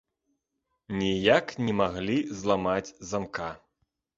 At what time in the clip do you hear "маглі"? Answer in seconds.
1.81-2.17